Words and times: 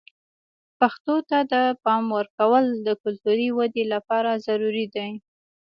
پښتو 0.79 1.15
ته 1.29 1.37
د 1.53 1.53
پام 1.83 2.03
ورکول 2.17 2.65
د 2.87 2.87
کلتوري 3.01 3.47
ودې 3.57 3.83
لپاره 3.93 4.31
ضروري 4.45 4.85
دي. 4.95 5.09